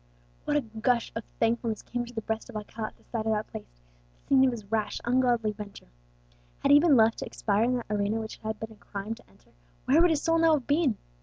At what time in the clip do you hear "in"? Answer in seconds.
7.65-7.75